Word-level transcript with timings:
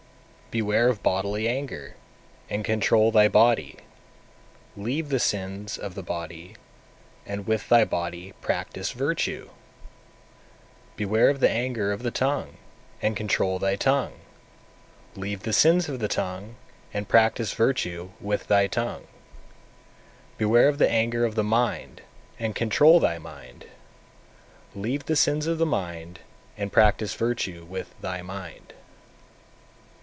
231. 0.53 0.67
Beware 0.75 0.89
of 0.89 1.01
bodily 1.01 1.47
anger, 1.47 1.95
and 2.49 2.65
control 2.65 3.09
thy 3.09 3.29
body! 3.29 3.77
Leave 4.75 5.07
the 5.07 5.17
sins 5.17 5.77
of 5.77 5.95
the 5.95 6.03
body, 6.03 6.57
and 7.25 7.47
with 7.47 7.69
thy 7.69 7.85
body 7.85 8.33
practise 8.41 8.91
virtue! 8.91 9.45
232. 10.97 10.97
Beware 10.97 11.29
of 11.29 11.39
the 11.39 11.49
anger 11.49 11.93
of 11.93 12.03
the 12.03 12.11
tongue, 12.11 12.57
and 13.01 13.15
control 13.15 13.59
thy 13.59 13.77
tongue! 13.77 14.11
Leave 15.15 15.43
the 15.43 15.53
sins 15.53 15.87
of 15.87 15.99
the 15.99 16.09
tongue, 16.09 16.55
and 16.93 17.07
practise 17.07 17.53
virtue 17.53 18.09
with 18.19 18.47
thy 18.47 18.67
tongue! 18.67 19.07
233. 20.37 20.37
Beware 20.37 20.67
of 20.67 20.79
the 20.79 20.91
anger 20.91 21.23
of 21.23 21.35
the 21.35 21.45
mind, 21.45 22.01
and 22.37 22.55
control 22.55 22.99
thy 22.99 23.17
mind! 23.17 23.67
Leave 24.75 25.05
the 25.05 25.15
sins 25.15 25.47
of 25.47 25.59
the 25.59 25.65
mind, 25.65 26.19
and 26.57 26.73
practise 26.73 27.13
virtue 27.15 27.63
with 27.63 27.95
thy 28.01 28.21
mind! 28.21 28.73